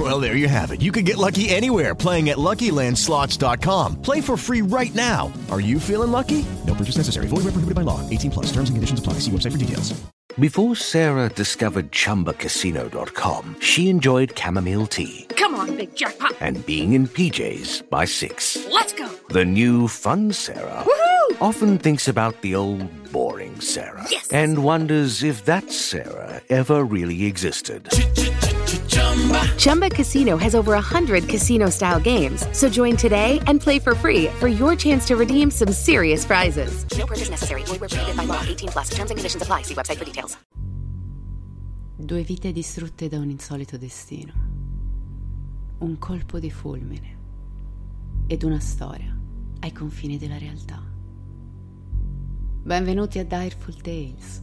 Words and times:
Well, 0.00 0.18
there 0.20 0.34
you 0.36 0.48
have 0.48 0.70
it. 0.70 0.80
You 0.80 0.92
can 0.92 1.04
get 1.04 1.18
lucky 1.18 1.50
anywhere 1.50 1.94
playing 1.94 2.30
at 2.30 2.38
LuckyLandSlots.com. 2.38 4.00
Play 4.00 4.20
for 4.22 4.36
free 4.38 4.62
right 4.62 4.94
now. 4.94 5.30
Are 5.50 5.60
you 5.60 5.78
feeling 5.78 6.10
lucky? 6.10 6.46
No 6.66 6.74
purchase 6.74 6.96
necessary. 6.96 7.26
Void 7.26 7.44
where 7.44 7.52
prohibited 7.52 7.74
by 7.74 7.82
law. 7.82 8.00
18 8.08 8.30
plus. 8.30 8.46
Terms 8.46 8.70
and 8.70 8.76
conditions 8.76 8.98
apply. 9.00 9.14
See 9.14 9.30
website 9.30 9.52
for 9.52 9.58
details. 9.58 9.92
Before 10.38 10.74
Sarah 10.76 11.28
discovered 11.28 11.90
ChumbaCasino.com, 11.92 13.56
she 13.60 13.88
enjoyed 13.90 14.32
chamomile 14.38 14.86
tea 14.86 15.26
Come 15.36 15.54
on, 15.56 15.76
big 15.76 15.94
jackpot. 15.96 16.34
and 16.40 16.64
being 16.64 16.92
in 16.94 17.06
PJs 17.08 17.90
by 17.90 18.04
six. 18.06 18.56
Let's 18.70 18.92
go. 18.94 19.10
The 19.30 19.44
new 19.44 19.88
fun 19.88 20.32
Sarah 20.32 20.84
Woohoo! 20.86 21.42
often 21.42 21.78
thinks 21.78 22.06
about 22.08 22.40
the 22.42 22.54
old 22.54 22.88
boring 23.12 23.60
Sarah 23.60 24.06
Yes. 24.08 24.28
and 24.28 24.62
wonders 24.62 25.22
if 25.24 25.44
that 25.46 25.70
Sarah 25.72 26.40
ever 26.48 26.84
really 26.84 27.24
existed. 27.26 27.88
Chumba 29.56 29.90
Casino 29.90 30.36
has 30.36 30.54
over 30.54 30.72
100 30.72 31.28
casino 31.28 31.70
style 31.70 32.00
games. 32.00 32.46
So 32.52 32.68
join 32.68 32.96
today 32.96 33.40
and 33.46 33.60
play 33.60 33.78
for 33.78 33.94
free 33.94 34.28
for 34.38 34.48
your 34.48 34.76
chance 34.76 35.06
to 35.08 35.16
redeem 35.16 35.50
some 35.50 35.72
serious 35.72 36.24
prizes. 36.24 36.84
No 36.96 37.06
purchase 37.06 37.30
necessary. 37.30 37.62
Void 37.64 37.80
where 37.80 37.88
prohibited 37.88 38.16
by 38.16 38.24
law. 38.24 38.40
18 38.42 38.68
plus. 38.68 38.90
Terms 38.90 39.10
and 39.10 39.18
conditions 39.18 39.42
apply. 39.42 39.62
See 39.62 39.74
website 39.74 39.96
for 39.96 40.04
details. 40.04 40.36
Due 41.96 42.22
vite 42.22 42.52
distrutte 42.52 43.08
da 43.08 43.18
un 43.18 43.28
insolito 43.30 43.76
destino. 43.76 44.32
Un 45.78 45.98
colpo 45.98 46.38
di 46.38 46.50
fulmine. 46.50 47.18
Ed 48.26 48.42
una 48.42 48.60
storia 48.60 49.16
ai 49.60 49.72
confini 49.72 50.18
della 50.18 50.38
realtà. 50.38 50.82
Benvenuti 52.62 53.18
a 53.18 53.24
Direful 53.24 53.80
Tales. 53.80 54.40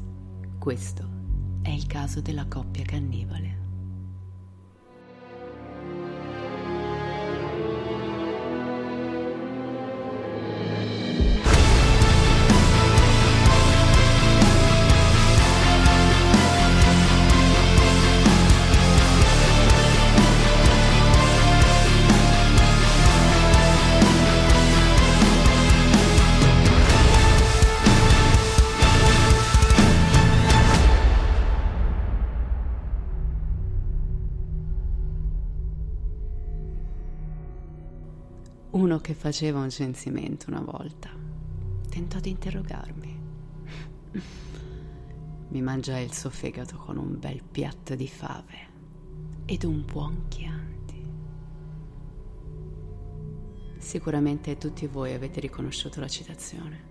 Questo 0.59 1.07
è 1.61 1.69
il 1.69 1.87
caso 1.87 2.21
della 2.21 2.45
coppia 2.47 2.83
cannibale. 2.83 3.46
Uno 38.97 39.05
che 39.05 39.13
faceva 39.13 39.59
un 39.59 39.69
censimento 39.69 40.49
una 40.49 40.59
volta 40.59 41.11
tentò 41.87 42.19
di 42.19 42.31
interrogarmi. 42.31 43.19
Mi 45.49 45.61
mangiai 45.61 46.03
il 46.03 46.13
suo 46.15 46.31
fegato 46.31 46.77
con 46.77 46.97
un 46.97 47.19
bel 47.19 47.43
piatto 47.43 47.93
di 47.93 48.07
fave 48.07 48.57
ed 49.45 49.63
un 49.65 49.85
buon 49.85 50.25
chianti. 50.29 51.05
Sicuramente 53.77 54.57
tutti 54.57 54.87
voi 54.87 55.13
avete 55.13 55.41
riconosciuto 55.41 55.99
la 55.99 56.07
citazione. 56.07 56.81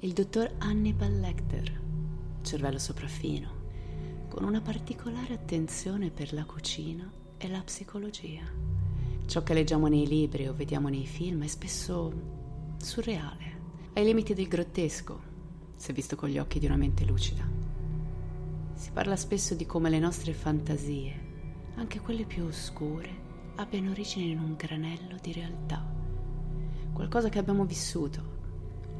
Il 0.00 0.14
dottor 0.14 0.56
Hannibal 0.58 1.20
Lecter, 1.20 1.80
cervello 2.42 2.80
sopraffino, 2.80 4.26
con 4.28 4.42
una 4.42 4.60
particolare 4.60 5.34
attenzione 5.34 6.10
per 6.10 6.32
la 6.32 6.44
cucina 6.44 7.08
e 7.36 7.48
la 7.48 7.62
psicologia. 7.62 8.42
Ciò 9.28 9.42
che 9.42 9.52
leggiamo 9.52 9.88
nei 9.88 10.06
libri 10.06 10.48
o 10.48 10.54
vediamo 10.54 10.88
nei 10.88 11.04
film 11.04 11.44
è 11.44 11.48
spesso 11.48 12.10
surreale, 12.78 13.90
ai 13.92 14.04
limiti 14.04 14.32
del 14.32 14.48
grottesco, 14.48 15.20
se 15.76 15.92
visto 15.92 16.16
con 16.16 16.30
gli 16.30 16.38
occhi 16.38 16.58
di 16.58 16.64
una 16.64 16.76
mente 16.76 17.04
lucida. 17.04 17.46
Si 18.72 18.90
parla 18.90 19.16
spesso 19.16 19.54
di 19.54 19.66
come 19.66 19.90
le 19.90 19.98
nostre 19.98 20.32
fantasie, 20.32 21.26
anche 21.74 22.00
quelle 22.00 22.24
più 22.24 22.44
oscure, 22.44 23.10
abbiano 23.56 23.90
origine 23.90 24.30
in 24.32 24.38
un 24.38 24.54
granello 24.56 25.18
di 25.20 25.32
realtà, 25.34 25.86
qualcosa 26.94 27.28
che 27.28 27.38
abbiamo 27.38 27.66
vissuto 27.66 28.22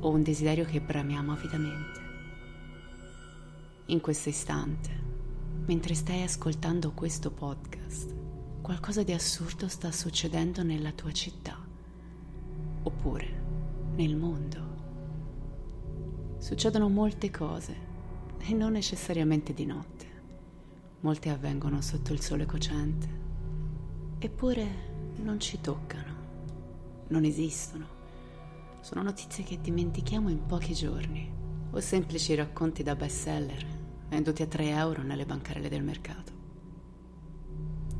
o 0.00 0.10
un 0.10 0.22
desiderio 0.22 0.66
che 0.66 0.82
bramiamo 0.82 1.32
avidamente. 1.32 2.00
In 3.86 4.00
questo 4.02 4.28
istante, 4.28 4.90
mentre 5.64 5.94
stai 5.94 6.22
ascoltando 6.22 6.92
questo 6.92 7.30
podcast, 7.30 8.17
qualcosa 8.68 9.02
di 9.02 9.14
assurdo 9.14 9.66
sta 9.66 9.90
succedendo 9.90 10.62
nella 10.62 10.92
tua 10.92 11.10
città, 11.10 11.56
oppure 12.82 13.42
nel 13.94 14.14
mondo. 14.14 14.58
Succedono 16.36 16.90
molte 16.90 17.30
cose 17.30 17.74
e 18.36 18.52
non 18.52 18.72
necessariamente 18.72 19.54
di 19.54 19.64
notte. 19.64 20.06
Molte 21.00 21.30
avvengono 21.30 21.80
sotto 21.80 22.12
il 22.12 22.20
sole 22.20 22.44
cocente, 22.44 23.08
eppure 24.18 24.66
non 25.22 25.40
ci 25.40 25.62
toccano, 25.62 26.14
non 27.08 27.24
esistono. 27.24 27.86
Sono 28.82 29.00
notizie 29.00 29.44
che 29.44 29.62
dimentichiamo 29.62 30.28
in 30.28 30.44
pochi 30.44 30.74
giorni 30.74 31.32
o 31.70 31.80
semplici 31.80 32.34
racconti 32.34 32.82
da 32.82 32.94
bestseller 32.94 33.64
venduti 34.10 34.42
a 34.42 34.46
3 34.46 34.68
euro 34.68 35.02
nelle 35.02 35.24
bancarelle 35.24 35.70
del 35.70 35.82
mercato. 35.82 36.37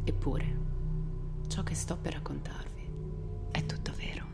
Eppure, 0.09 0.57
ciò 1.49 1.63
che 1.63 1.75
sto 1.75 1.99
per 2.01 2.15
raccontarvi 2.15 2.89
è 3.51 3.67
tutto 3.67 3.93
vero. 3.95 4.25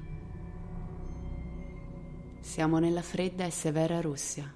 Siamo 2.39 2.79
nella 2.79 3.03
fredda 3.03 3.45
e 3.45 3.51
severa 3.51 4.01
Russia. 4.01 4.55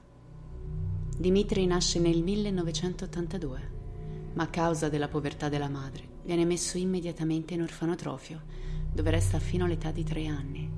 Dimitri 1.17 1.67
nasce 1.67 1.99
nel 1.99 2.23
1982, 2.23 3.71
ma 4.35 4.45
a 4.45 4.49
causa 4.49 4.89
della 4.89 5.09
povertà 5.09 5.49
della 5.49 5.69
madre 5.69 6.21
viene 6.23 6.45
messo 6.45 6.79
immediatamente 6.79 7.55
in 7.55 7.63
orfanotrofio, 7.63 8.41
dove 8.93 9.11
resta 9.11 9.41
fino 9.41 9.65
all'età 9.65 9.91
di 9.91 10.05
tre 10.05 10.29
anni, 10.29 10.71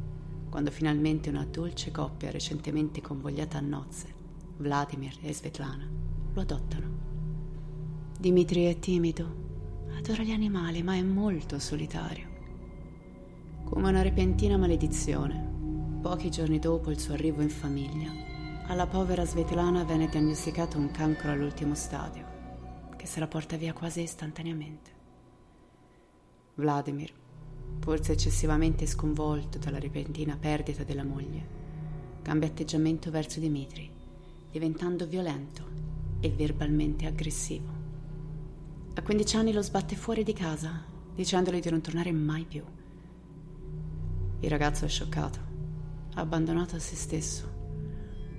quando 0.48 0.70
finalmente 0.70 1.28
una 1.28 1.44
dolce 1.44 1.90
coppia 1.90 2.30
recentemente 2.30 3.02
convogliata 3.02 3.58
a 3.58 3.60
nozze, 3.60 4.08
Vladimir 4.56 5.18
e 5.20 5.34
Svetlana, 5.34 5.86
lo 6.32 6.40
adottano. 6.40 6.88
Dimitri 8.18 8.64
è 8.64 8.78
timido, 8.78 9.48
adora 9.96 10.22
gli 10.22 10.32
animali, 10.32 10.82
ma 10.82 10.94
è 10.94 11.02
molto 11.02 11.58
solitario. 11.58 12.28
Come 13.64 13.88
una 13.88 14.02
repentina 14.02 14.56
maledizione, 14.56 15.98
pochi 16.00 16.30
giorni 16.30 16.58
dopo 16.58 16.90
il 16.90 16.98
suo 16.98 17.14
arrivo 17.14 17.42
in 17.42 17.50
famiglia, 17.50 18.10
alla 18.66 18.86
povera 18.86 19.24
Svetlana 19.24 19.84
venne 19.84 20.08
diagnosticato 20.08 20.78
un 20.78 20.90
cancro 20.90 21.30
all'ultimo 21.30 21.74
stadio, 21.74 22.24
che 22.96 23.06
se 23.06 23.20
la 23.20 23.26
porta 23.26 23.56
via 23.56 23.72
quasi 23.72 24.02
istantaneamente. 24.02 24.90
Vladimir 26.54 27.12
forse 27.78 28.12
eccessivamente 28.12 28.86
sconvolto 28.86 29.58
dalla 29.58 29.78
repentina 29.78 30.36
perdita 30.38 30.84
della 30.84 31.04
moglie, 31.04 31.58
cambia 32.22 32.48
atteggiamento 32.48 33.10
verso 33.10 33.40
Dimitri, 33.40 33.90
diventando 34.50 35.06
violento 35.06 35.64
e 36.20 36.28
verbalmente 36.30 37.06
aggressivo. 37.06 37.79
A 39.00 39.02
15 39.02 39.36
anni 39.38 39.52
lo 39.54 39.62
sbatte 39.62 39.96
fuori 39.96 40.22
di 40.22 40.34
casa, 40.34 40.84
dicendogli 41.14 41.60
di 41.60 41.70
non 41.70 41.80
tornare 41.80 42.12
mai 42.12 42.44
più. 42.44 42.62
Il 44.40 44.50
ragazzo 44.50 44.84
è 44.84 44.88
scioccato, 44.88 45.38
abbandonato 46.16 46.76
a 46.76 46.78
se 46.78 46.96
stesso, 46.96 47.50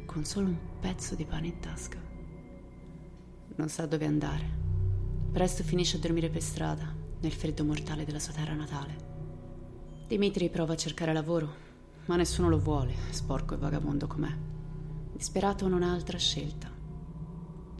con 0.05 0.23
solo 0.23 0.49
un 0.49 0.57
pezzo 0.79 1.15
di 1.15 1.25
pane 1.25 1.47
in 1.47 1.59
tasca. 1.59 1.97
Non 3.55 3.69
sa 3.69 3.87
dove 3.87 4.05
andare. 4.05 4.45
Presto 5.31 5.63
finisce 5.63 5.97
a 5.97 5.99
dormire 5.99 6.29
per 6.29 6.43
strada, 6.43 6.93
nel 7.21 7.33
freddo 7.33 7.63
mortale 7.63 8.05
della 8.05 8.19
sua 8.19 8.33
terra 8.33 8.53
natale. 8.53 8.95
Dimitri 10.05 10.47
prova 10.51 10.73
a 10.73 10.77
cercare 10.77 11.11
lavoro, 11.11 11.55
ma 12.05 12.15
nessuno 12.17 12.49
lo 12.49 12.59
vuole, 12.59 12.93
sporco 13.09 13.55
e 13.55 13.57
vagabondo 13.57 14.05
com'è. 14.05 14.37
Disperato 15.11 15.67
non 15.67 15.81
ha 15.81 15.91
altra 15.91 16.19
scelta. 16.19 16.69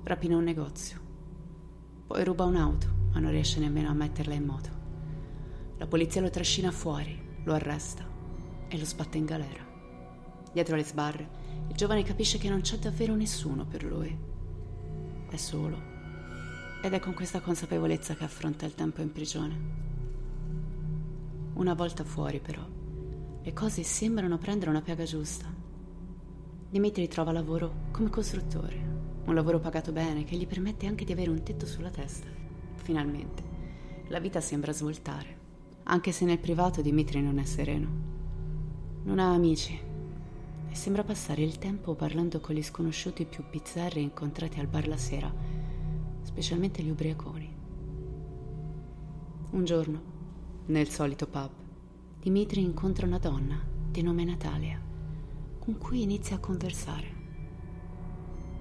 Rapina 0.01 0.35
un 0.35 0.43
negozio. 0.43 1.10
Poi 2.11 2.25
ruba 2.25 2.43
un'auto, 2.43 2.87
ma 3.13 3.21
non 3.21 3.31
riesce 3.31 3.61
nemmeno 3.61 3.87
a 3.87 3.93
metterla 3.93 4.33
in 4.33 4.43
moto. 4.43 4.69
La 5.77 5.87
polizia 5.87 6.19
lo 6.19 6.29
trascina 6.29 6.69
fuori, 6.69 7.17
lo 7.45 7.53
arresta 7.53 8.05
e 8.67 8.77
lo 8.77 8.83
sbatte 8.83 9.17
in 9.17 9.23
galera. 9.23 9.65
Dietro 10.51 10.75
le 10.75 10.83
sbarre, 10.83 11.29
il 11.69 11.75
giovane 11.77 12.03
capisce 12.03 12.37
che 12.37 12.49
non 12.49 12.59
c'è 12.59 12.77
davvero 12.79 13.15
nessuno 13.15 13.65
per 13.65 13.85
lui. 13.85 14.13
È 15.29 15.37
solo. 15.37 15.81
Ed 16.83 16.91
è 16.91 16.99
con 16.99 17.13
questa 17.13 17.39
consapevolezza 17.39 18.13
che 18.15 18.25
affronta 18.25 18.65
il 18.65 18.75
tempo 18.75 18.99
in 18.99 19.13
prigione. 19.13 19.59
Una 21.53 21.73
volta 21.75 22.03
fuori, 22.03 22.41
però, 22.41 22.67
le 23.41 23.53
cose 23.53 23.83
sembrano 23.83 24.37
prendere 24.37 24.69
una 24.69 24.81
piaga 24.81 25.05
giusta. 25.05 25.45
Dimitri 26.69 27.07
trova 27.07 27.31
lavoro 27.31 27.87
come 27.91 28.09
costruttore, 28.09 28.90
un 29.25 29.35
lavoro 29.35 29.59
pagato 29.59 29.91
bene 29.91 30.23
che 30.23 30.35
gli 30.35 30.47
permette 30.47 30.87
anche 30.87 31.05
di 31.05 31.11
avere 31.11 31.29
un 31.29 31.43
tetto 31.43 31.65
sulla 31.65 31.89
testa. 31.89 32.27
Finalmente, 32.75 33.43
la 34.07 34.19
vita 34.19 34.41
sembra 34.41 34.73
svoltare, 34.73 35.37
anche 35.83 36.11
se 36.11 36.25
nel 36.25 36.39
privato 36.39 36.81
Dimitri 36.81 37.21
non 37.21 37.37
è 37.37 37.45
sereno. 37.45 37.89
Non 39.03 39.19
ha 39.19 39.33
amici 39.33 39.79
e 40.69 40.75
sembra 40.75 41.03
passare 41.03 41.43
il 41.43 41.57
tempo 41.57 41.95
parlando 41.95 42.39
con 42.39 42.55
gli 42.55 42.63
sconosciuti 42.63 43.25
più 43.25 43.43
bizzarri 43.49 44.01
incontrati 44.01 44.59
al 44.59 44.67
bar 44.67 44.87
la 44.87 44.97
sera, 44.97 45.31
specialmente 46.23 46.81
gli 46.81 46.89
ubriaconi. 46.89 47.55
Un 49.51 49.65
giorno, 49.65 50.01
nel 50.67 50.89
solito 50.89 51.27
pub, 51.27 51.49
Dimitri 52.19 52.61
incontra 52.61 53.05
una 53.05 53.17
donna 53.17 53.59
di 53.89 54.01
nome 54.01 54.23
Natalia, 54.23 54.79
con 55.59 55.77
cui 55.77 56.01
inizia 56.03 56.37
a 56.37 56.39
conversare. 56.39 57.20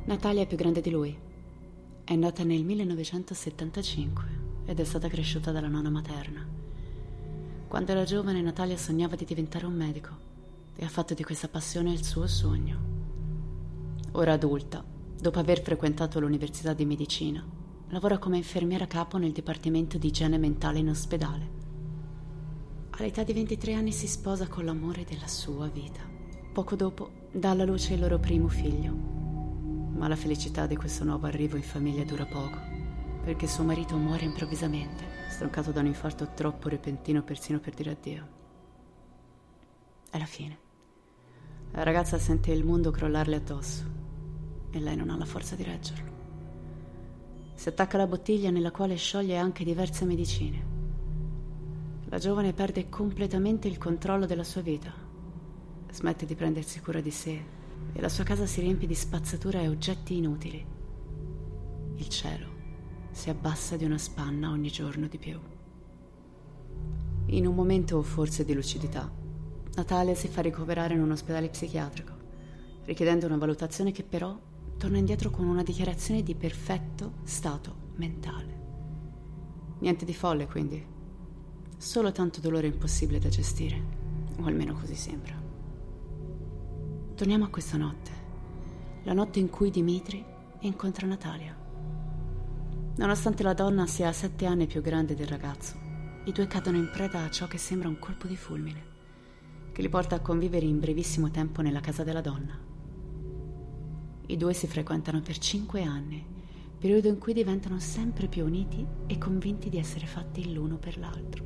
Natalia 0.04 0.42
è 0.42 0.46
più 0.46 0.56
grande 0.56 0.80
di 0.80 0.90
lui. 0.90 1.16
È 2.04 2.14
nata 2.14 2.42
nel 2.44 2.64
1975 2.64 4.24
ed 4.66 4.80
è 4.80 4.84
stata 4.84 5.08
cresciuta 5.08 5.52
dalla 5.52 5.68
nonna 5.68 5.90
materna. 5.90 6.46
Quando 7.68 7.92
era 7.92 8.04
giovane 8.04 8.42
Natalia 8.42 8.76
sognava 8.76 9.14
di 9.14 9.24
diventare 9.24 9.66
un 9.66 9.74
medico 9.74 10.28
e 10.76 10.84
ha 10.84 10.88
fatto 10.88 11.14
di 11.14 11.22
questa 11.22 11.48
passione 11.48 11.92
il 11.92 12.04
suo 12.04 12.26
sogno. 12.26 12.78
Ora 14.12 14.32
adulta, 14.32 14.84
dopo 15.20 15.38
aver 15.38 15.62
frequentato 15.62 16.18
l'università 16.18 16.72
di 16.72 16.84
medicina, 16.84 17.44
lavora 17.88 18.18
come 18.18 18.36
infermiera 18.36 18.86
capo 18.86 19.18
nel 19.18 19.32
dipartimento 19.32 19.98
di 19.98 20.08
igiene 20.08 20.38
mentale 20.38 20.78
in 20.78 20.88
ospedale 20.88 21.60
all'età 23.00 23.22
di 23.22 23.32
23 23.32 23.74
anni 23.74 23.92
si 23.92 24.06
sposa 24.06 24.46
con 24.46 24.64
l'amore 24.64 25.04
della 25.04 25.26
sua 25.26 25.68
vita. 25.68 26.02
Poco 26.52 26.76
dopo 26.76 27.10
dà 27.32 27.50
alla 27.50 27.64
luce 27.64 27.94
il 27.94 28.00
loro 28.00 28.18
primo 28.18 28.48
figlio. 28.48 29.19
Ma 29.92 30.08
la 30.08 30.16
felicità 30.16 30.66
di 30.66 30.76
questo 30.76 31.04
nuovo 31.04 31.26
arrivo 31.26 31.56
in 31.56 31.62
famiglia 31.62 32.04
dura 32.04 32.24
poco, 32.24 32.58
perché 33.22 33.46
suo 33.46 33.64
marito 33.64 33.96
muore 33.96 34.24
improvvisamente, 34.24 35.04
stroncato 35.28 35.72
da 35.72 35.80
un 35.80 35.86
infarto 35.86 36.32
troppo 36.34 36.68
repentino 36.68 37.22
persino 37.22 37.58
per 37.58 37.74
dire 37.74 37.90
addio. 37.90 38.28
È 40.10 40.18
la 40.18 40.26
fine. 40.26 40.58
La 41.72 41.82
ragazza 41.82 42.18
sente 42.18 42.52
il 42.52 42.64
mondo 42.64 42.90
crollarle 42.90 43.36
addosso 43.36 43.84
e 44.70 44.80
lei 44.80 44.96
non 44.96 45.10
ha 45.10 45.16
la 45.16 45.24
forza 45.24 45.54
di 45.54 45.62
reggerlo. 45.62 46.18
Si 47.54 47.68
attacca 47.68 47.96
alla 47.96 48.06
bottiglia 48.06 48.50
nella 48.50 48.70
quale 48.70 48.96
scioglie 48.96 49.36
anche 49.36 49.64
diverse 49.64 50.04
medicine 50.04 50.70
la 52.10 52.18
giovane 52.18 52.52
perde 52.52 52.88
completamente 52.88 53.68
il 53.68 53.78
controllo 53.78 54.26
della 54.26 54.42
sua 54.42 54.62
vita. 54.62 54.92
Smette 55.92 56.26
di 56.26 56.34
prendersi 56.34 56.80
cura 56.80 57.00
di 57.00 57.12
sé 57.12 57.40
e 57.92 58.00
la 58.00 58.08
sua 58.08 58.24
casa 58.24 58.46
si 58.46 58.60
riempie 58.60 58.86
di 58.86 58.94
spazzatura 58.94 59.60
e 59.60 59.68
oggetti 59.68 60.16
inutili. 60.16 60.64
Il 61.96 62.08
cielo 62.08 62.48
si 63.10 63.30
abbassa 63.30 63.76
di 63.76 63.84
una 63.84 63.98
spanna 63.98 64.50
ogni 64.50 64.70
giorno 64.70 65.06
di 65.06 65.18
più. 65.18 65.38
In 67.26 67.46
un 67.46 67.54
momento 67.54 68.02
forse 68.02 68.44
di 68.44 68.54
lucidità, 68.54 69.10
Natalia 69.74 70.14
si 70.14 70.28
fa 70.28 70.40
ricoverare 70.40 70.94
in 70.94 71.02
un 71.02 71.10
ospedale 71.10 71.48
psichiatrico, 71.48 72.12
richiedendo 72.84 73.26
una 73.26 73.36
valutazione 73.36 73.92
che 73.92 74.02
però 74.02 74.38
torna 74.76 74.98
indietro 74.98 75.30
con 75.30 75.46
una 75.46 75.62
dichiarazione 75.62 76.22
di 76.22 76.34
perfetto 76.34 77.18
stato 77.24 77.74
mentale. 77.96 78.58
Niente 79.80 80.04
di 80.04 80.14
folle, 80.14 80.46
quindi. 80.46 80.84
Solo 81.76 82.12
tanto 82.12 82.40
dolore 82.40 82.66
impossibile 82.66 83.18
da 83.18 83.28
gestire, 83.28 83.82
o 84.38 84.44
almeno 84.44 84.74
così 84.74 84.94
sembra. 84.94 85.39
Torniamo 87.20 87.44
a 87.44 87.48
questa 87.48 87.76
notte, 87.76 88.10
la 89.02 89.12
notte 89.12 89.40
in 89.40 89.50
cui 89.50 89.70
Dimitri 89.70 90.24
incontra 90.60 91.06
Natalia. 91.06 91.54
Nonostante 92.96 93.42
la 93.42 93.52
donna 93.52 93.86
sia 93.86 94.10
sette 94.10 94.46
anni 94.46 94.66
più 94.66 94.80
grande 94.80 95.14
del 95.14 95.26
ragazzo, 95.26 95.76
i 96.24 96.32
due 96.32 96.46
cadono 96.46 96.78
in 96.78 96.88
preda 96.90 97.22
a 97.22 97.28
ciò 97.28 97.46
che 97.46 97.58
sembra 97.58 97.88
un 97.88 97.98
colpo 97.98 98.26
di 98.26 98.36
fulmine, 98.36 98.84
che 99.70 99.82
li 99.82 99.90
porta 99.90 100.14
a 100.14 100.20
convivere 100.20 100.64
in 100.64 100.80
brevissimo 100.80 101.30
tempo 101.30 101.60
nella 101.60 101.80
casa 101.80 102.04
della 102.04 102.22
donna. 102.22 102.58
I 104.28 104.36
due 104.38 104.54
si 104.54 104.66
frequentano 104.66 105.20
per 105.20 105.36
cinque 105.36 105.82
anni, 105.82 106.24
periodo 106.78 107.08
in 107.08 107.18
cui 107.18 107.34
diventano 107.34 107.78
sempre 107.80 108.28
più 108.28 108.46
uniti 108.46 108.82
e 109.06 109.18
convinti 109.18 109.68
di 109.68 109.76
essere 109.76 110.06
fatti 110.06 110.54
l'uno 110.54 110.78
per 110.78 110.96
l'altro. 110.96 111.44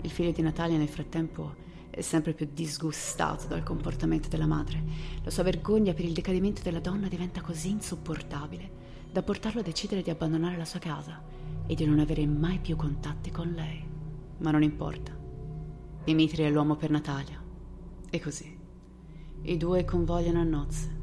Il 0.00 0.08
figlio 0.08 0.32
di 0.32 0.40
Natalia 0.40 0.78
nel 0.78 0.88
frattempo 0.88 1.63
sempre 2.02 2.32
più 2.32 2.48
disgustato 2.52 3.46
dal 3.46 3.62
comportamento 3.62 4.28
della 4.28 4.46
madre. 4.46 4.82
La 5.22 5.30
sua 5.30 5.42
vergogna 5.42 5.92
per 5.92 6.04
il 6.04 6.12
decadimento 6.12 6.62
della 6.62 6.80
donna 6.80 7.08
diventa 7.08 7.40
così 7.40 7.70
insopportabile 7.70 8.82
da 9.12 9.22
portarlo 9.22 9.60
a 9.60 9.62
decidere 9.64 10.02
di 10.02 10.10
abbandonare 10.10 10.56
la 10.56 10.64
sua 10.64 10.80
casa 10.80 11.22
e 11.66 11.74
di 11.74 11.86
non 11.86 11.98
avere 11.98 12.26
mai 12.26 12.58
più 12.58 12.76
contatti 12.76 13.30
con 13.30 13.52
lei. 13.52 13.86
Ma 14.38 14.50
non 14.50 14.62
importa. 14.62 15.16
Dimitri 16.04 16.42
è 16.42 16.50
l'uomo 16.50 16.76
per 16.76 16.90
Natalia. 16.90 17.40
E 18.10 18.20
così. 18.20 18.58
I 19.42 19.56
due 19.56 19.84
convogliano 19.84 20.40
a 20.40 20.44
nozze 20.44 21.02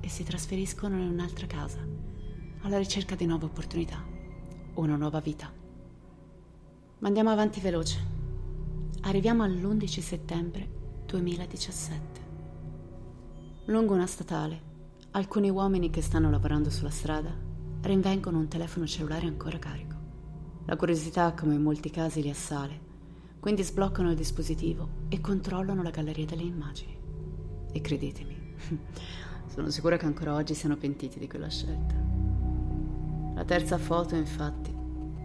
e 0.00 0.08
si 0.08 0.24
trasferiscono 0.24 0.96
in 0.96 1.08
un'altra 1.08 1.46
casa, 1.46 1.78
alla 2.62 2.78
ricerca 2.78 3.14
di 3.14 3.26
nuove 3.26 3.46
opportunità, 3.46 4.04
una 4.74 4.96
nuova 4.96 5.20
vita. 5.20 5.52
Ma 6.98 7.08
andiamo 7.08 7.30
avanti 7.30 7.60
veloce. 7.60 8.17
Arriviamo 9.02 9.44
all'11 9.44 10.00
settembre 10.00 10.68
2017. 11.06 12.20
Lungo 13.66 13.94
una 13.94 14.06
statale, 14.06 14.60
alcuni 15.12 15.48
uomini 15.48 15.88
che 15.88 16.02
stanno 16.02 16.30
lavorando 16.30 16.68
sulla 16.68 16.90
strada 16.90 17.32
rinvengono 17.82 18.38
un 18.38 18.48
telefono 18.48 18.86
cellulare 18.86 19.26
ancora 19.26 19.58
carico. 19.58 19.94
La 20.66 20.76
curiosità, 20.76 21.32
come 21.32 21.54
in 21.54 21.62
molti 21.62 21.90
casi, 21.90 22.20
li 22.20 22.28
assale, 22.28 22.80
quindi 23.38 23.62
sbloccano 23.62 24.10
il 24.10 24.16
dispositivo 24.16 24.88
e 25.08 25.20
controllano 25.20 25.82
la 25.82 25.90
galleria 25.90 26.26
delle 26.26 26.42
immagini. 26.42 26.98
E 27.72 27.80
credetemi, 27.80 28.56
sono 29.46 29.70
sicura 29.70 29.96
che 29.96 30.06
ancora 30.06 30.34
oggi 30.34 30.54
siano 30.54 30.76
pentiti 30.76 31.20
di 31.20 31.28
quella 31.28 31.48
scelta. 31.48 31.94
La 33.34 33.44
terza 33.44 33.78
foto, 33.78 34.16
infatti, 34.16 34.74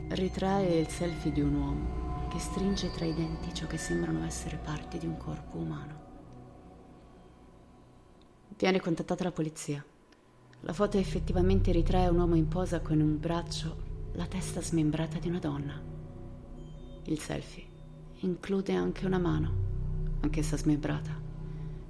ritrae 0.09 0.79
il 0.79 0.87
selfie 0.87 1.31
di 1.31 1.41
un 1.41 1.55
uomo 1.55 2.02
che 2.33 2.39
stringe 2.39 2.89
tra 2.89 3.05
i 3.05 3.13
denti 3.13 3.53
ciò 3.53 3.67
che 3.67 3.77
sembrano 3.77 4.25
essere 4.25 4.57
parti 4.57 4.97
di 4.97 5.05
un 5.05 5.17
corpo 5.17 5.59
umano. 5.59 6.01
Viene 8.57 8.79
contattata 8.79 9.23
la 9.23 9.31
polizia. 9.31 9.85
La 10.61 10.73
foto 10.73 10.97
effettivamente 10.97 11.71
ritrae 11.71 12.07
un 12.07 12.17
uomo 12.17 12.33
in 12.33 12.47
posa 12.47 12.81
con 12.81 12.99
un 12.99 13.19
braccio 13.19 14.09
la 14.13 14.25
testa 14.25 14.63
smembrata 14.63 15.19
di 15.19 15.27
una 15.27 15.37
donna. 15.37 15.79
Il 17.03 17.19
selfie 17.19 17.67
include 18.21 18.73
anche 18.73 19.05
una 19.05 19.19
mano, 19.19 20.17
anch'essa 20.21 20.57
smembrata, 20.57 21.15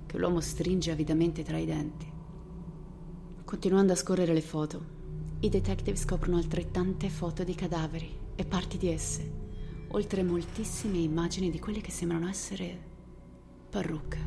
che 0.06 0.18
l'uomo 0.18 0.42
stringe 0.42 0.92
avidamente 0.92 1.44
tra 1.44 1.58
i 1.58 1.66
denti. 1.66 2.12
Continuando 3.46 3.94
a 3.94 3.96
scorrere 3.96 4.34
le 4.34 4.42
foto, 4.42 4.86
i 5.40 5.48
detective 5.48 5.96
scoprono 5.96 6.36
altrettante 6.36 7.08
foto 7.08 7.46
di 7.46 7.56
cadaveri 7.56 8.20
e 8.36 8.44
parti 8.44 8.78
di 8.78 8.90
esse 8.90 9.43
oltre 9.96 10.24
moltissime 10.24 10.98
immagini 10.98 11.52
di 11.52 11.60
quelle 11.60 11.80
che 11.80 11.92
sembrano 11.92 12.28
essere 12.28 12.80
parrucche. 13.70 14.18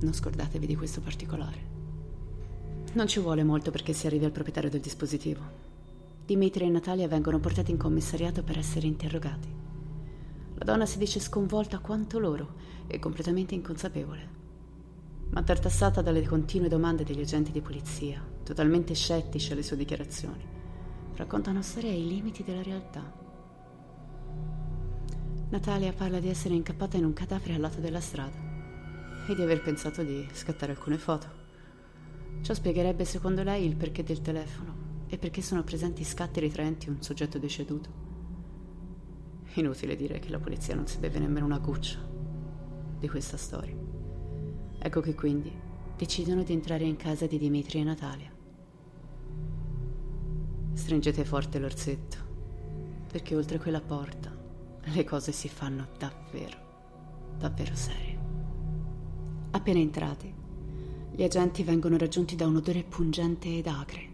Non 0.00 0.12
scordatevi 0.12 0.66
di 0.66 0.74
questo 0.74 1.00
particolare. 1.00 1.72
Non 2.94 3.06
ci 3.06 3.20
vuole 3.20 3.44
molto 3.44 3.70
perché 3.70 3.92
si 3.92 4.06
arrivi 4.06 4.24
al 4.24 4.32
proprietario 4.32 4.70
del 4.70 4.80
dispositivo. 4.80 5.42
Dimitri 6.26 6.64
e 6.64 6.68
Natalia 6.68 7.06
vengono 7.06 7.38
portati 7.38 7.70
in 7.70 7.76
commissariato 7.76 8.42
per 8.42 8.58
essere 8.58 8.88
interrogati. 8.88 9.48
La 10.56 10.64
donna 10.64 10.86
si 10.86 10.98
dice 10.98 11.20
sconvolta 11.20 11.78
quanto 11.78 12.18
loro 12.18 12.54
e 12.88 12.98
completamente 12.98 13.54
inconsapevole. 13.54 14.42
Ma 15.30 15.42
tartassata 15.42 16.02
dalle 16.02 16.26
continue 16.26 16.68
domande 16.68 17.04
degli 17.04 17.20
agenti 17.20 17.52
di 17.52 17.60
polizia, 17.60 18.20
totalmente 18.42 18.94
scettici 18.94 19.52
alle 19.52 19.62
sue 19.62 19.76
dichiarazioni, 19.76 20.44
racconta 21.14 21.50
una 21.50 21.62
storia 21.62 21.90
ai 21.90 22.06
limiti 22.06 22.42
della 22.42 22.62
realtà. 22.62 23.23
Natalia 25.54 25.92
parla 25.92 26.18
di 26.18 26.28
essere 26.28 26.54
incappata 26.54 26.96
in 26.96 27.04
un 27.04 27.12
cadavere 27.12 27.54
al 27.54 27.60
lato 27.60 27.78
della 27.78 28.00
strada 28.00 28.36
e 29.28 29.36
di 29.36 29.40
aver 29.40 29.62
pensato 29.62 30.02
di 30.02 30.26
scattare 30.32 30.72
alcune 30.72 30.98
foto. 30.98 31.28
Ciò 32.42 32.54
spiegherebbe 32.54 33.04
secondo 33.04 33.44
lei 33.44 33.64
il 33.64 33.76
perché 33.76 34.02
del 34.02 34.20
telefono 34.20 35.04
e 35.06 35.16
perché 35.16 35.42
sono 35.42 35.62
presenti 35.62 36.02
scatti 36.02 36.40
ritraenti 36.40 36.88
un 36.88 37.00
soggetto 37.00 37.38
deceduto. 37.38 37.88
Inutile 39.54 39.94
dire 39.94 40.18
che 40.18 40.30
la 40.30 40.40
polizia 40.40 40.74
non 40.74 40.88
si 40.88 40.98
beve 40.98 41.20
nemmeno 41.20 41.46
una 41.46 41.60
goccia 41.60 42.00
di 42.98 43.08
questa 43.08 43.36
storia. 43.36 43.76
Ecco 44.76 45.00
che 45.00 45.14
quindi 45.14 45.52
decidono 45.96 46.42
di 46.42 46.52
entrare 46.52 46.82
in 46.82 46.96
casa 46.96 47.28
di 47.28 47.38
Dimitri 47.38 47.78
e 47.78 47.84
Natalia. 47.84 48.32
Stringete 50.72 51.24
forte 51.24 51.60
l'orsetto, 51.60 52.16
perché 53.06 53.36
oltre 53.36 53.58
quella 53.58 53.80
porta 53.80 54.33
le 54.92 55.04
cose 55.04 55.32
si 55.32 55.48
fanno 55.48 55.88
davvero, 55.98 56.56
davvero 57.38 57.74
serie. 57.74 58.18
Appena 59.50 59.78
entrati, 59.78 60.32
gli 61.12 61.22
agenti 61.22 61.62
vengono 61.62 61.96
raggiunti 61.96 62.36
da 62.36 62.46
un 62.46 62.56
odore 62.56 62.82
pungente 62.82 63.58
ed 63.58 63.66
acre. 63.66 64.08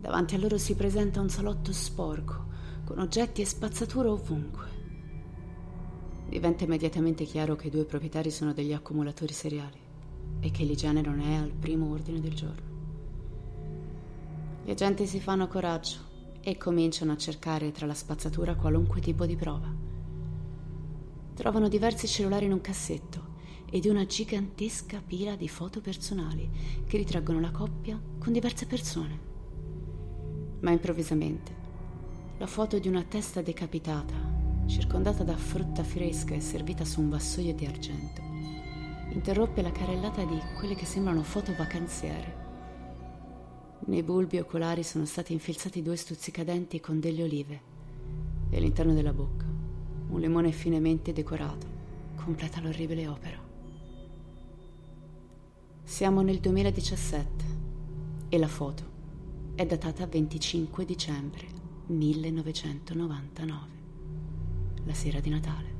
Davanti 0.00 0.34
a 0.34 0.38
loro 0.38 0.58
si 0.58 0.74
presenta 0.74 1.20
un 1.20 1.28
salotto 1.28 1.72
sporco, 1.72 2.46
con 2.84 2.98
oggetti 2.98 3.42
e 3.42 3.46
spazzatura 3.46 4.10
ovunque. 4.10 4.66
Diventa 6.28 6.64
immediatamente 6.64 7.24
chiaro 7.24 7.56
che 7.56 7.66
i 7.66 7.70
due 7.70 7.84
proprietari 7.84 8.30
sono 8.30 8.52
degli 8.52 8.72
accumulatori 8.72 9.32
seriali 9.32 9.78
e 10.40 10.50
che 10.50 10.64
l'igiene 10.64 11.00
non 11.00 11.20
è 11.20 11.34
al 11.34 11.52
primo 11.52 11.90
ordine 11.90 12.20
del 12.20 12.34
giorno. 12.34 12.76
Gli 14.64 14.70
agenti 14.70 15.06
si 15.06 15.20
fanno 15.20 15.46
coraggio 15.46 16.07
e 16.48 16.56
cominciano 16.56 17.12
a 17.12 17.16
cercare 17.18 17.72
tra 17.72 17.84
la 17.84 17.92
spazzatura 17.92 18.54
qualunque 18.54 19.02
tipo 19.02 19.26
di 19.26 19.36
prova. 19.36 19.70
Trovano 21.34 21.68
diversi 21.68 22.06
cellulari 22.06 22.46
in 22.46 22.52
un 22.52 22.62
cassetto 22.62 23.36
ed 23.70 23.84
una 23.84 24.06
gigantesca 24.06 25.02
pila 25.06 25.36
di 25.36 25.46
foto 25.46 25.82
personali 25.82 26.48
che 26.86 26.96
ritraggono 26.96 27.38
la 27.38 27.50
coppia 27.50 28.00
con 28.18 28.32
diverse 28.32 28.64
persone. 28.64 29.20
Ma 30.60 30.70
improvvisamente 30.70 31.54
la 32.38 32.46
foto 32.46 32.78
di 32.78 32.88
una 32.88 33.02
testa 33.02 33.42
decapitata, 33.42 34.14
circondata 34.64 35.24
da 35.24 35.36
frutta 35.36 35.84
fresca 35.84 36.34
e 36.34 36.40
servita 36.40 36.86
su 36.86 37.02
un 37.02 37.10
vassoio 37.10 37.52
di 37.54 37.66
argento, 37.66 38.22
interrompe 39.10 39.60
la 39.60 39.70
carrellata 39.70 40.24
di 40.24 40.40
quelle 40.56 40.74
che 40.74 40.86
sembrano 40.86 41.22
foto 41.22 41.52
vacanziere 41.54 42.47
nei 43.88 44.02
bulbi 44.02 44.38
oculari 44.38 44.82
sono 44.82 45.06
stati 45.06 45.32
infilzati 45.32 45.80
due 45.80 45.96
stuzzicadenti 45.96 46.78
con 46.78 47.00
delle 47.00 47.22
olive 47.22 47.60
e 48.50 48.56
all'interno 48.58 48.92
della 48.92 49.14
bocca 49.14 49.46
un 50.10 50.20
limone 50.20 50.52
finemente 50.52 51.14
decorato 51.14 51.66
completa 52.16 52.60
l'orribile 52.60 53.06
opera. 53.06 53.38
Siamo 55.84 56.20
nel 56.20 56.38
2017 56.38 57.44
e 58.28 58.38
la 58.38 58.48
foto 58.48 58.96
è 59.54 59.64
datata 59.64 60.06
25 60.06 60.84
dicembre 60.84 61.46
1999, 61.86 63.66
la 64.84 64.94
sera 64.94 65.20
di 65.20 65.30
Natale. 65.30 65.76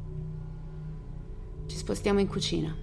Ci 1.67 1.77
spostiamo 1.77 2.21
in 2.21 2.27
cucina. 2.27 2.75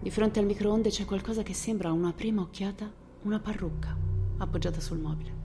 Di 0.00 0.10
fronte 0.10 0.38
al 0.38 0.44
microonde 0.44 0.90
c'è 0.90 1.06
qualcosa 1.06 1.42
che 1.42 1.54
sembra 1.54 1.88
a 1.88 1.92
una 1.92 2.12
prima 2.12 2.42
occhiata 2.42 2.92
una 3.22 3.40
parrucca 3.40 4.03
appoggiata 4.38 4.80
sul 4.80 4.98
mobile. 4.98 5.42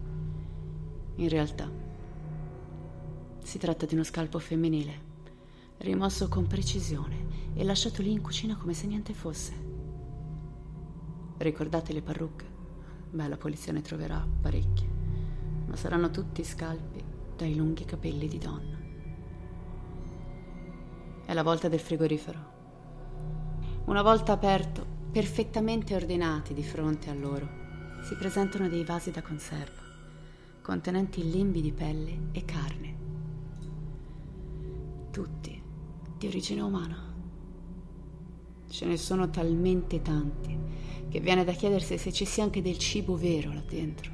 In 1.15 1.29
realtà 1.29 1.69
si 3.43 3.57
tratta 3.57 3.85
di 3.85 3.93
uno 3.93 4.03
scalpo 4.03 4.39
femminile, 4.39 5.07
rimosso 5.77 6.27
con 6.27 6.47
precisione 6.47 7.51
e 7.53 7.63
lasciato 7.63 8.01
lì 8.01 8.11
in 8.11 8.21
cucina 8.21 8.55
come 8.55 8.73
se 8.73 8.87
niente 8.87 9.13
fosse. 9.13 9.53
Ricordate 11.37 11.93
le 11.93 12.01
parrucche? 12.01 12.45
Beh, 13.11 13.27
la 13.27 13.37
polizia 13.37 13.73
ne 13.73 13.81
troverà 13.81 14.25
parecchie, 14.41 14.87
ma 15.65 15.75
saranno 15.75 16.11
tutti 16.11 16.43
scalpi 16.43 17.03
dai 17.35 17.55
lunghi 17.55 17.85
capelli 17.85 18.27
di 18.27 18.37
donna. 18.37 18.77
È 21.25 21.33
la 21.33 21.43
volta 21.43 21.67
del 21.67 21.79
frigorifero. 21.79 22.57
Una 23.85 24.01
volta 24.01 24.33
aperto, 24.33 24.85
perfettamente 25.11 25.95
ordinati 25.95 26.53
di 26.53 26.63
fronte 26.63 27.09
a 27.09 27.13
loro, 27.13 27.67
si 28.09 28.15
presentano 28.15 28.67
dei 28.67 28.83
vasi 28.83 29.11
da 29.11 29.21
conserva, 29.21 29.83
contenenti 30.63 31.29
limbi 31.29 31.61
di 31.61 31.71
pelle 31.71 32.29
e 32.31 32.43
carne. 32.43 32.97
Tutti 35.11 35.61
di 36.17 36.25
origine 36.25 36.61
umana. 36.61 37.13
Ce 38.67 38.85
ne 38.87 38.97
sono 38.97 39.29
talmente 39.29 40.01
tanti 40.01 40.57
che 41.07 41.19
viene 41.19 41.43
da 41.43 41.51
chiedersi 41.51 41.99
se 41.99 42.11
ci 42.11 42.25
sia 42.25 42.41
anche 42.41 42.63
del 42.63 42.79
cibo 42.79 43.15
vero 43.15 43.53
là 43.53 43.61
dentro. 43.61 44.11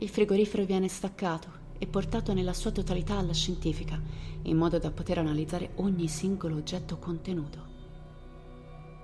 Il 0.00 0.08
frigorifero 0.10 0.66
viene 0.66 0.88
staccato 0.88 1.48
e 1.78 1.86
portato 1.86 2.34
nella 2.34 2.52
sua 2.52 2.72
totalità 2.72 3.16
alla 3.16 3.32
scientifica, 3.32 3.98
in 4.42 4.56
modo 4.58 4.78
da 4.78 4.90
poter 4.90 5.16
analizzare 5.16 5.70
ogni 5.76 6.08
singolo 6.08 6.56
oggetto 6.56 6.98
contenuto. 6.98 7.58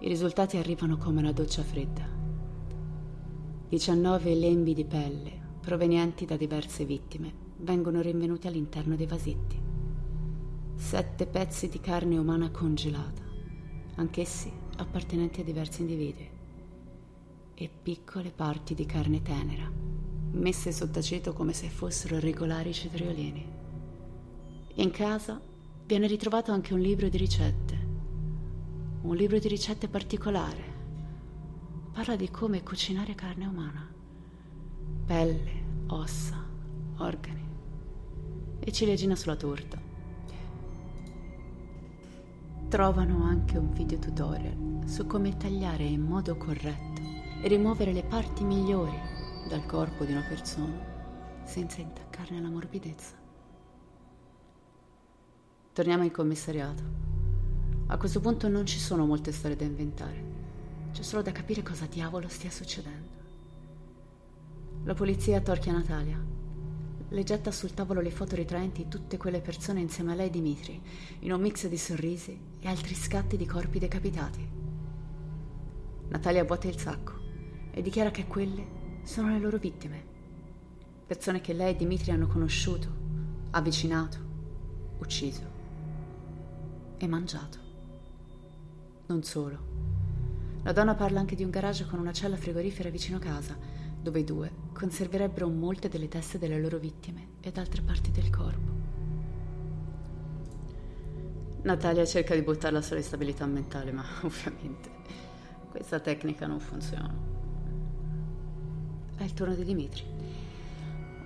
I 0.00 0.08
risultati 0.08 0.58
arrivano 0.58 0.98
come 0.98 1.20
una 1.20 1.32
doccia 1.32 1.62
fredda 1.62 2.25
19 3.68 4.32
lembi 4.36 4.74
di 4.74 4.84
pelle 4.84 5.32
provenienti 5.60 6.24
da 6.24 6.36
diverse 6.36 6.84
vittime 6.84 7.32
vengono 7.56 8.00
rinvenuti 8.00 8.46
all'interno 8.46 8.94
dei 8.94 9.06
vasetti. 9.06 9.60
Sette 10.76 11.26
pezzi 11.26 11.68
di 11.68 11.80
carne 11.80 12.16
umana 12.16 12.48
congelata, 12.52 13.22
anch'essi 13.96 14.52
appartenenti 14.76 15.40
a 15.40 15.44
diversi 15.44 15.80
individui, 15.80 16.30
e 17.54 17.70
piccole 17.82 18.30
parti 18.30 18.74
di 18.74 18.86
carne 18.86 19.20
tenera, 19.20 19.68
messe 20.30 20.70
sottaceto 20.70 21.32
come 21.32 21.52
se 21.52 21.68
fossero 21.68 22.20
regolari 22.20 22.72
cetriolini. 22.72 23.46
In 24.74 24.90
casa 24.92 25.40
viene 25.84 26.06
ritrovato 26.06 26.52
anche 26.52 26.72
un 26.72 26.80
libro 26.80 27.08
di 27.08 27.16
ricette, 27.16 27.86
un 29.02 29.16
libro 29.16 29.40
di 29.40 29.48
ricette 29.48 29.88
particolare 29.88 30.75
parla 31.96 32.14
di 32.14 32.30
come 32.30 32.62
cucinare 32.62 33.14
carne 33.14 33.46
umana. 33.46 33.88
Pelle, 35.06 35.64
ossa, 35.86 36.44
organi 36.98 37.48
e 38.60 38.70
ciliegina 38.70 39.16
sulla 39.16 39.34
torta. 39.34 39.80
Trovano 42.68 43.24
anche 43.24 43.56
un 43.56 43.72
video 43.72 43.98
tutorial 43.98 44.82
su 44.84 45.06
come 45.06 45.38
tagliare 45.38 45.84
in 45.84 46.02
modo 46.02 46.36
corretto 46.36 47.00
e 47.40 47.48
rimuovere 47.48 47.94
le 47.94 48.02
parti 48.02 48.44
migliori 48.44 49.00
dal 49.48 49.64
corpo 49.64 50.04
di 50.04 50.12
una 50.12 50.24
persona 50.28 50.78
senza 51.44 51.80
intaccarne 51.80 52.42
la 52.42 52.50
morbidezza. 52.50 53.16
Torniamo 55.72 56.04
in 56.04 56.10
commissariato. 56.10 56.82
A 57.86 57.96
questo 57.96 58.20
punto 58.20 58.48
non 58.48 58.66
ci 58.66 58.78
sono 58.78 59.06
molte 59.06 59.32
storie 59.32 59.56
da 59.56 59.64
inventare. 59.64 60.25
C'è 60.96 61.02
solo 61.02 61.20
da 61.20 61.30
capire 61.30 61.62
cosa 61.62 61.84
diavolo 61.84 62.26
stia 62.26 62.50
succedendo. 62.50 63.08
La 64.84 64.94
polizia 64.94 65.42
torchia 65.42 65.72
Natalia. 65.72 66.18
Le 67.08 67.22
getta 67.22 67.50
sul 67.50 67.74
tavolo 67.74 68.00
le 68.00 68.10
foto 68.10 68.34
ritraenti 68.34 68.84
di 68.84 68.88
tutte 68.88 69.18
quelle 69.18 69.42
persone 69.42 69.80
insieme 69.80 70.12
a 70.12 70.14
lei 70.14 70.28
e 70.28 70.30
Dimitri, 70.30 70.80
in 71.18 71.34
un 71.34 71.40
mix 71.42 71.66
di 71.66 71.76
sorrisi 71.76 72.40
e 72.58 72.66
altri 72.66 72.94
scatti 72.94 73.36
di 73.36 73.44
corpi 73.44 73.78
decapitati. 73.78 74.48
Natalia 76.08 76.44
vuota 76.44 76.66
il 76.66 76.78
sacco 76.78 77.12
e 77.72 77.82
dichiara 77.82 78.10
che 78.10 78.26
quelle 78.26 79.02
sono 79.02 79.28
le 79.28 79.38
loro 79.38 79.58
vittime. 79.58 80.02
Persone 81.06 81.42
che 81.42 81.52
lei 81.52 81.74
e 81.74 81.76
Dimitri 81.76 82.10
hanno 82.10 82.26
conosciuto, 82.26 82.88
avvicinato, 83.50 84.16
ucciso 84.96 85.44
e 86.96 87.06
mangiato. 87.06 87.58
Non 89.08 89.22
solo. 89.22 89.95
La 90.66 90.72
donna 90.72 90.96
parla 90.96 91.20
anche 91.20 91.36
di 91.36 91.44
un 91.44 91.50
garage 91.50 91.86
con 91.86 92.00
una 92.00 92.12
cella 92.12 92.36
frigorifera 92.36 92.90
vicino 92.90 93.20
casa, 93.20 93.56
dove 94.02 94.18
i 94.18 94.24
due 94.24 94.50
conserverebbero 94.72 95.48
molte 95.48 95.88
delle 95.88 96.08
teste 96.08 96.38
delle 96.38 96.58
loro 96.58 96.78
vittime 96.78 97.34
ed 97.40 97.56
altre 97.56 97.82
parti 97.82 98.10
del 98.10 98.28
corpo. 98.30 98.72
Natalia 101.62 102.04
cerca 102.04 102.34
di 102.34 102.42
buttarla 102.42 102.82
sull'instabilità 102.82 103.46
mentale, 103.46 103.92
ma 103.92 104.04
ovviamente 104.22 104.90
questa 105.70 106.00
tecnica 106.00 106.48
non 106.48 106.58
funziona. 106.58 107.14
È 109.18 109.22
il 109.22 109.34
turno 109.34 109.54
di 109.54 109.62
Dimitri. 109.62 110.02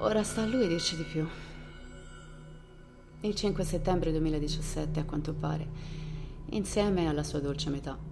Ora 0.01 0.23
sta 0.23 0.43
a 0.43 0.47
lui 0.47 0.69
dirci 0.69 0.97
di 0.97 1.05
più. 1.05 1.27
Il 3.23 3.35
5 3.35 3.65
settembre 3.65 4.11
2017, 4.11 5.01
a 5.01 5.05
quanto 5.05 5.33
pare, 5.33 5.67
insieme 6.51 7.09
alla 7.09 7.23
sua 7.23 7.41
dolce 7.41 7.71
metà, 7.71 8.10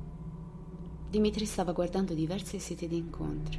Dimitri 1.10 1.46
stava 1.46 1.72
guardando 1.72 2.12
diversi 2.12 2.58
siti 2.58 2.86
di 2.86 2.98
incontri. 2.98 3.58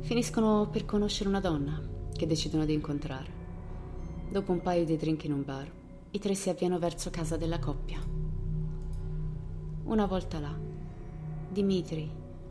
Finiscono 0.00 0.68
per 0.70 0.84
conoscere 0.84 1.30
una 1.30 1.40
donna 1.40 1.82
che 2.12 2.26
decidono 2.26 2.66
di 2.66 2.74
incontrare. 2.74 3.32
Dopo 4.30 4.52
un 4.52 4.60
paio 4.60 4.84
di 4.84 4.98
drink 4.98 5.24
in 5.24 5.32
un 5.32 5.44
bar, 5.44 5.72
i 6.10 6.18
tre 6.18 6.34
si 6.34 6.50
avviano 6.50 6.78
verso 6.78 7.08
casa 7.08 7.38
della 7.38 7.58
coppia. 7.58 7.98
Una 9.84 10.04
volta 10.04 10.38
là, 10.38 10.54
Dimitri, 11.50 12.10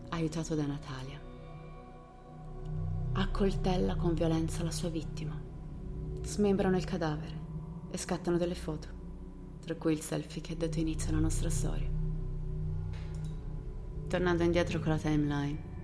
aiutato 0.09 0.55
da 0.55 0.65
Natalia, 0.65 1.21
accoltella 3.13 3.95
con 3.97 4.15
violenza 4.15 4.63
la 4.63 4.71
sua 4.71 4.89
vittima. 4.89 5.39
Smembrano 6.23 6.75
il 6.75 6.85
cadavere 6.85 7.39
e 7.91 7.97
scattano 7.99 8.37
delle 8.37 8.55
foto, 8.55 8.87
tra 9.63 9.75
cui 9.75 9.93
il 9.93 10.01
selfie 10.01 10.41
che 10.41 10.53
ha 10.53 10.55
dato 10.55 10.79
inizio 10.79 11.11
alla 11.11 11.19
nostra 11.19 11.51
storia. 11.51 11.96
Tornando 14.07 14.43
indietro 14.43 14.79
con 14.79 14.91
la 14.91 14.97
timeline, 14.97 15.75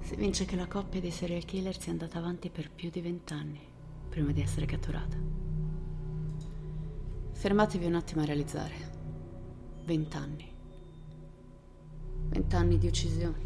si 0.00 0.16
vince 0.16 0.46
che 0.46 0.56
la 0.56 0.66
coppia 0.66 0.98
dei 0.98 1.10
serial 1.10 1.44
killer 1.44 1.78
sia 1.78 1.92
andata 1.92 2.16
avanti 2.16 2.48
per 2.48 2.70
più 2.70 2.88
di 2.88 3.02
vent'anni 3.02 3.60
prima 4.08 4.32
di 4.32 4.40
essere 4.40 4.64
catturata. 4.64 5.14
Fermatevi 7.32 7.84
un 7.84 7.96
attimo 7.96 8.22
a 8.22 8.24
realizzare. 8.24 8.74
Vent'anni. 9.84 10.50
Vent'anni 12.28 12.78
di 12.78 12.86
uccisioni. 12.86 13.44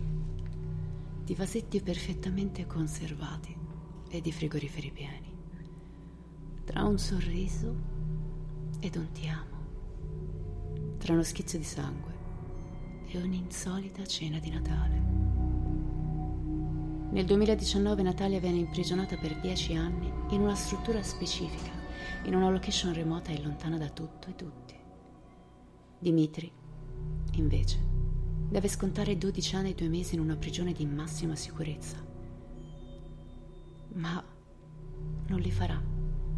Di 1.24 1.34
vasetti 1.34 1.82
perfettamente 1.82 2.66
conservati 2.66 3.56
e 4.08 4.20
di 4.20 4.30
frigoriferi 4.30 4.92
pieni. 4.92 5.36
Tra 6.64 6.84
un 6.84 6.98
sorriso 6.98 7.74
ed 8.78 8.94
un 8.94 9.10
ti 9.10 9.26
amo. 9.26 10.96
Tra 10.98 11.14
uno 11.14 11.24
schizzo 11.24 11.56
di 11.56 11.64
sangue 11.64 12.13
e 13.18 13.22
un'insolita 13.22 14.04
cena 14.06 14.38
di 14.38 14.50
Natale. 14.50 15.02
Nel 17.10 17.24
2019 17.24 18.02
Natalia 18.02 18.40
viene 18.40 18.58
imprigionata 18.58 19.16
per 19.16 19.38
dieci 19.40 19.74
anni 19.74 20.10
in 20.30 20.40
una 20.40 20.54
struttura 20.54 21.02
specifica 21.02 21.70
in 22.24 22.34
una 22.34 22.50
location 22.50 22.92
remota 22.92 23.30
e 23.30 23.42
lontana 23.42 23.78
da 23.78 23.88
tutto 23.88 24.28
e 24.28 24.34
tutti. 24.34 24.74
Dimitri, 25.98 26.50
invece, 27.32 27.78
deve 28.48 28.68
scontare 28.68 29.16
12 29.16 29.56
anni 29.56 29.70
e 29.70 29.74
2 29.74 29.88
mesi 29.88 30.14
in 30.14 30.20
una 30.20 30.36
prigione 30.36 30.72
di 30.72 30.86
massima 30.86 31.36
sicurezza. 31.36 31.96
Ma 33.94 34.24
non 35.26 35.40
li 35.40 35.50
farà, 35.50 35.80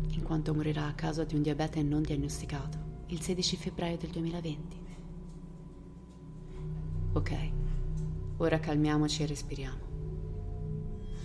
in 0.09 0.23
quanto 0.23 0.55
morirà 0.55 0.87
a 0.87 0.95
causa 0.95 1.25
di 1.25 1.35
un 1.35 1.43
diabete 1.43 1.83
non 1.83 2.03
diagnosticato 2.03 2.85
il 3.07 3.21
16 3.21 3.57
febbraio 3.57 3.97
del 3.97 4.11
2020. 4.11 4.86
Ok, 7.17 7.35
ora 8.37 8.61
calmiamoci 8.61 9.23
e 9.23 9.27
respiriamo. 9.27 9.79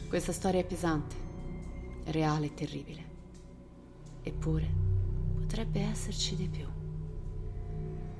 Questa 0.08 0.32
storia 0.32 0.62
è 0.62 0.66
pesante, 0.66 1.16
reale 2.06 2.46
e 2.46 2.54
terribile. 2.54 3.04
Eppure 4.22 4.70
potrebbe 5.36 5.82
esserci 5.82 6.38
di 6.38 6.48
più. 6.48 6.66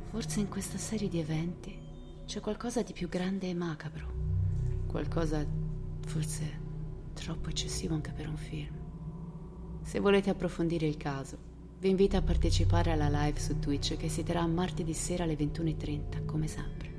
Forse 0.10 0.42
in 0.42 0.50
questa 0.50 0.78
serie 0.78 1.08
di 1.08 1.20
eventi 1.20 1.80
c'è 2.26 2.42
qualcosa 2.42 2.82
di 2.82 2.92
più 2.92 3.08
grande 3.08 3.48
e 3.48 3.54
macabro, 3.54 4.12
qualcosa 4.88 5.42
forse 6.06 6.60
troppo 7.14 7.48
eccessivo 7.48 7.94
anche 7.94 8.12
per 8.12 8.28
un 8.28 8.36
film. 8.36 8.76
Se 9.82 10.02
volete 10.02 10.30
approfondire 10.30 10.88
il 10.88 10.98
caso, 10.98 11.38
vi 11.80 11.88
invito 11.88 12.18
a 12.18 12.22
partecipare 12.22 12.92
alla 12.92 13.08
live 13.08 13.40
su 13.40 13.60
Twitch 13.60 13.96
che 13.96 14.10
si 14.10 14.24
terrà 14.24 14.46
martedì 14.46 14.94
sera 14.94 15.24
alle 15.24 15.38
21.30, 15.38 16.26
come 16.26 16.48
sempre. 16.48 16.91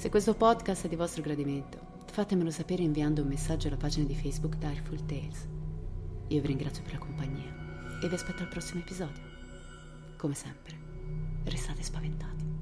Se 0.00 0.08
questo 0.08 0.32
podcast 0.32 0.86
è 0.86 0.88
di 0.88 0.96
vostro 0.96 1.20
gradimento, 1.20 1.78
fatemelo 2.10 2.50
sapere 2.50 2.82
inviando 2.82 3.20
un 3.20 3.28
messaggio 3.28 3.68
alla 3.68 3.76
pagina 3.76 4.06
di 4.06 4.14
Facebook 4.14 4.56
Direful 4.56 5.04
Tales. 5.04 5.46
Io 6.28 6.40
vi 6.40 6.46
ringrazio 6.46 6.82
per 6.82 6.94
la 6.94 6.98
compagnia 7.00 7.98
e 8.02 8.08
vi 8.08 8.14
aspetto 8.14 8.42
al 8.42 8.48
prossimo 8.48 8.80
episodio. 8.80 9.22
Come 10.16 10.34
sempre, 10.34 10.74
restate 11.44 11.82
spaventati. 11.82 12.59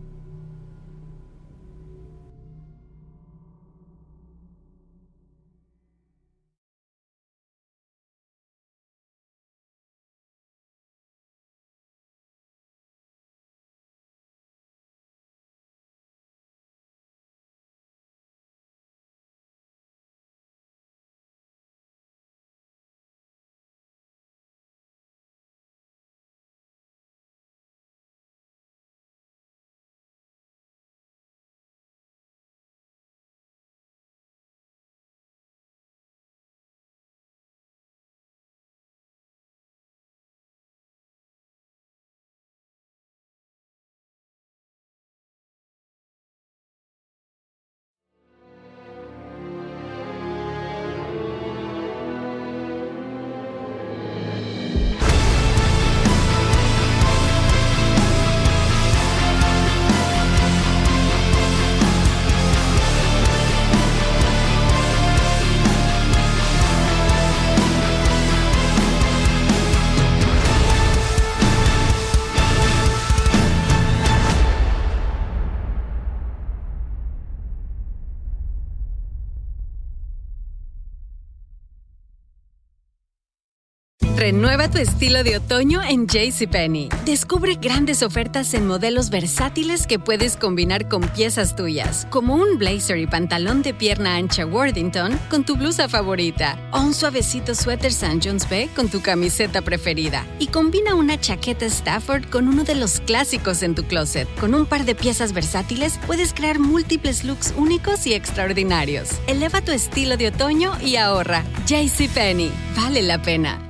Renueva 84.19 84.69
tu 84.69 84.79
estilo 84.79 85.23
de 85.23 85.37
otoño 85.37 85.81
en 85.81 86.09
JCPenney. 86.09 86.89
Descubre 87.05 87.55
grandes 87.55 88.03
ofertas 88.03 88.53
en 88.53 88.67
modelos 88.67 89.11
versátiles 89.11 89.87
que 89.87 90.01
puedes 90.01 90.37
combinar 90.37 90.89
con 90.89 91.03
piezas 91.03 91.55
tuyas, 91.55 92.05
como 92.11 92.35
un 92.35 92.59
blazer 92.59 92.99
y 92.99 93.07
pantalón 93.07 93.63
de 93.63 93.75
pierna 93.75 94.17
ancha 94.17 94.45
Worthington 94.45 95.17
con 95.31 95.45
tu 95.45 95.55
blusa 95.55 95.89
favorita, 95.89 96.59
o 96.73 96.81
un 96.81 96.95
suavecito 96.95 97.55
suéter 97.55 97.93
St. 97.93 98.19
John's 98.21 98.51
Bay 98.51 98.67
con 98.75 98.89
tu 98.89 99.01
camiseta 99.03 99.63
preferida. 99.63 100.27
Y 100.41 100.49
combina 100.49 100.97
una 100.97 101.21
chaqueta 101.21 101.67
Stafford 101.67 102.25
con 102.29 102.49
uno 102.49 102.65
de 102.65 102.75
los 102.75 102.99
clásicos 102.99 103.63
en 103.63 103.77
tu 103.77 103.85
closet. 103.85 104.27
Con 104.41 104.53
un 104.53 104.67
par 104.67 104.85
de 104.85 104.97
piezas 104.97 105.33
versátiles 105.33 106.01
puedes 106.09 106.33
crear 106.33 106.59
múltiples 106.59 107.23
looks 107.23 107.55
únicos 107.57 108.05
y 108.05 108.15
extraordinarios. 108.15 109.11
Eleva 109.29 109.61
tu 109.61 109.71
estilo 109.71 110.17
de 110.17 110.27
otoño 110.27 110.73
y 110.83 110.97
ahorra. 110.97 111.45
JCPenney. 111.69 112.51
Vale 112.75 113.03
la 113.03 113.23
pena. 113.23 113.68